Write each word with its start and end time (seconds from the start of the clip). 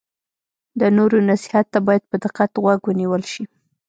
د 0.79 0.81
نورو 0.97 1.17
نصیحت 1.29 1.65
ته 1.73 1.79
باید 1.87 2.03
په 2.11 2.15
دقت 2.23 2.51
غوږ 2.63 2.81
ونیول 2.85 3.23
شي. 3.31 3.43